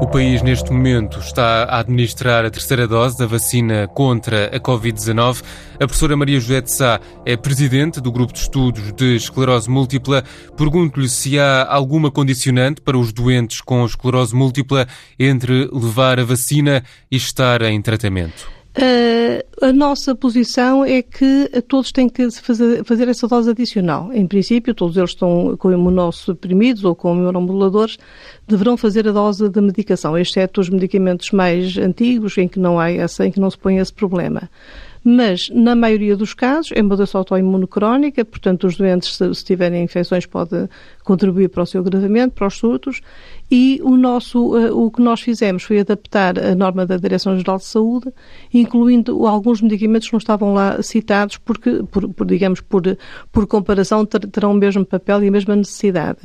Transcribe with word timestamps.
O 0.00 0.06
país, 0.06 0.42
neste 0.42 0.72
momento, 0.72 1.18
está 1.18 1.64
a 1.64 1.80
administrar 1.80 2.44
a 2.44 2.50
terceira 2.50 2.86
dose 2.86 3.18
da 3.18 3.26
vacina 3.26 3.88
contra 3.88 4.46
a 4.46 4.60
Covid-19. 4.60 5.42
A 5.74 5.78
professora 5.78 6.16
Maria 6.16 6.38
José 6.38 6.60
de 6.60 6.70
Sá 6.70 7.00
é 7.26 7.36
presidente 7.36 8.00
do 8.00 8.12
Grupo 8.12 8.32
de 8.32 8.38
Estudos 8.38 8.92
de 8.92 9.16
Esclerose 9.16 9.68
Múltipla. 9.68 10.22
Pergunto-lhe 10.56 11.08
se 11.08 11.38
há 11.38 11.66
alguma 11.68 12.12
condicionante 12.12 12.80
para 12.80 12.96
os 12.96 13.12
doentes 13.12 13.60
com 13.60 13.84
esclerose 13.84 14.36
múltipla 14.36 14.86
entre 15.18 15.68
levar 15.72 16.20
a 16.20 16.24
vacina 16.24 16.84
e 17.10 17.16
estar 17.16 17.60
em 17.62 17.82
tratamento. 17.82 18.57
Uh, 18.78 19.66
a 19.66 19.72
nossa 19.72 20.14
posição 20.14 20.84
é 20.84 21.02
que 21.02 21.50
todos 21.66 21.90
têm 21.90 22.08
que 22.08 22.30
fazer, 22.30 22.84
fazer, 22.84 23.08
essa 23.08 23.26
dose 23.26 23.50
adicional. 23.50 24.12
Em 24.12 24.24
princípio, 24.24 24.72
todos 24.72 24.96
eles 24.96 25.10
estão 25.10 25.56
com 25.56 25.72
imunossuprimidos 25.72 26.84
ou 26.84 26.94
com 26.94 27.16
imunomoduladores, 27.16 27.98
deverão 28.46 28.76
fazer 28.76 29.08
a 29.08 29.12
dose 29.12 29.48
de 29.48 29.60
medicação, 29.60 30.16
exceto 30.16 30.60
os 30.60 30.70
medicamentos 30.70 31.32
mais 31.32 31.76
antigos, 31.76 32.38
em 32.38 32.46
que 32.46 32.60
não 32.60 32.78
há 32.78 32.88
essa, 32.88 33.26
em 33.26 33.32
que 33.32 33.40
não 33.40 33.50
se 33.50 33.58
põe 33.58 33.78
esse 33.78 33.92
problema 33.92 34.48
mas 35.04 35.48
na 35.50 35.74
maioria 35.74 36.16
dos 36.16 36.34
casos 36.34 36.72
é 36.74 36.82
uma 36.82 36.96
doença 36.96 37.18
autoimune 37.18 37.66
crónica, 37.66 38.24
portanto 38.24 38.66
os 38.66 38.76
doentes 38.76 39.16
se, 39.16 39.34
se 39.34 39.44
tiverem 39.44 39.82
infecções 39.82 40.26
podem 40.26 40.68
contribuir 41.04 41.48
para 41.48 41.62
o 41.62 41.66
seu 41.66 41.80
agravamento, 41.80 42.34
para 42.34 42.46
os 42.46 42.54
surtos 42.54 43.00
e 43.50 43.80
o 43.82 43.96
nosso, 43.96 44.56
uh, 44.56 44.86
o 44.86 44.90
que 44.90 45.00
nós 45.00 45.20
fizemos 45.20 45.62
foi 45.62 45.80
adaptar 45.80 46.38
a 46.38 46.54
norma 46.54 46.84
da 46.84 46.98
Direção-Geral 46.98 47.56
de 47.56 47.64
Saúde, 47.64 48.12
incluindo 48.52 49.26
alguns 49.26 49.62
medicamentos 49.62 50.08
que 50.08 50.12
não 50.12 50.18
estavam 50.18 50.52
lá 50.52 50.82
citados 50.82 51.38
porque, 51.38 51.82
por, 51.90 52.08
por 52.10 52.26
digamos, 52.26 52.60
por, 52.60 52.82
por 53.32 53.46
comparação 53.46 54.04
terão 54.04 54.52
o 54.52 54.54
mesmo 54.54 54.84
papel 54.84 55.24
e 55.24 55.28
a 55.28 55.30
mesma 55.30 55.56
necessidade. 55.56 56.18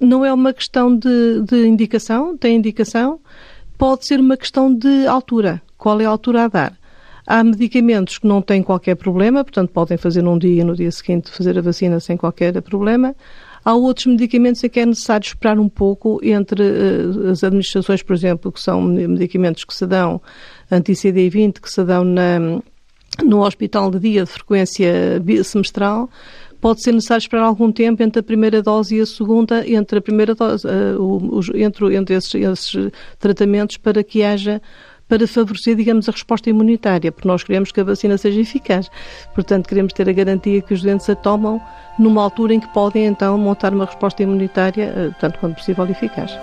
Não 0.00 0.24
é 0.24 0.32
uma 0.32 0.52
questão 0.52 0.94
de, 0.96 1.42
de 1.42 1.66
indicação, 1.66 2.36
tem 2.36 2.56
indicação, 2.56 3.20
pode 3.78 4.04
ser 4.04 4.18
uma 4.18 4.36
questão 4.36 4.74
de 4.74 5.06
altura. 5.06 5.62
Qual 5.78 6.00
é 6.00 6.04
a 6.04 6.08
altura 6.08 6.44
a 6.44 6.48
dar? 6.48 6.78
Há 7.26 7.42
medicamentos 7.42 8.18
que 8.18 8.26
não 8.26 8.40
têm 8.40 8.62
qualquer 8.62 8.94
problema, 8.94 9.42
portanto 9.42 9.70
podem 9.70 9.96
fazer 9.96 10.22
num 10.22 10.38
dia 10.38 10.60
e 10.60 10.64
no 10.64 10.76
dia 10.76 10.92
seguinte 10.92 11.30
fazer 11.30 11.58
a 11.58 11.60
vacina 11.62 11.98
sem 11.98 12.16
qualquer 12.16 12.60
problema. 12.62 13.16
Há 13.64 13.74
outros 13.74 14.06
medicamentos 14.06 14.62
em 14.62 14.68
que 14.68 14.78
é 14.78 14.86
necessário 14.86 15.26
esperar 15.26 15.58
um 15.58 15.68
pouco 15.68 16.20
entre 16.22 16.62
uh, 16.62 17.30
as 17.30 17.42
administrações, 17.42 18.00
por 18.00 18.14
exemplo, 18.14 18.52
que 18.52 18.60
são 18.60 18.80
medicamentos 18.80 19.64
que 19.64 19.74
se 19.74 19.84
dão 19.88 20.22
anti-CD20, 20.70 21.60
que 21.60 21.68
se 21.68 21.82
dão 21.82 22.04
na, 22.04 22.38
no 23.24 23.44
hospital 23.44 23.90
de 23.90 23.98
dia 23.98 24.24
de 24.24 24.30
frequência 24.30 25.20
semestral, 25.42 26.08
pode 26.60 26.80
ser 26.80 26.92
necessário 26.92 27.22
esperar 27.22 27.42
algum 27.42 27.72
tempo 27.72 28.04
entre 28.04 28.20
a 28.20 28.22
primeira 28.22 28.62
dose 28.62 28.94
e 28.94 29.00
a 29.00 29.06
segunda, 29.06 29.68
entre 29.68 29.98
a 29.98 30.02
primeira 30.02 30.32
dose, 30.32 30.64
uh, 30.64 31.40
entre, 31.56 31.96
entre 31.96 32.14
esses, 32.14 32.34
esses 32.36 32.92
tratamentos 33.18 33.78
para 33.78 34.04
que 34.04 34.22
haja 34.22 34.62
para 35.08 35.26
favorecer, 35.26 35.76
digamos, 35.76 36.08
a 36.08 36.12
resposta 36.12 36.50
imunitária, 36.50 37.12
porque 37.12 37.28
nós 37.28 37.42
queremos 37.42 37.70
que 37.70 37.80
a 37.80 37.84
vacina 37.84 38.18
seja 38.18 38.40
eficaz. 38.40 38.90
Portanto, 39.34 39.68
queremos 39.68 39.92
ter 39.92 40.08
a 40.08 40.12
garantia 40.12 40.60
que 40.60 40.74
os 40.74 40.82
doentes 40.82 41.08
a 41.08 41.14
tomam 41.14 41.60
numa 41.98 42.22
altura 42.22 42.54
em 42.54 42.60
que 42.60 42.68
podem, 42.68 43.06
então, 43.06 43.38
montar 43.38 43.72
uma 43.72 43.86
resposta 43.86 44.22
imunitária, 44.22 44.92
eh, 44.96 45.10
tanto 45.20 45.38
quanto 45.38 45.56
possível, 45.56 45.86
eficaz. 45.86 46.36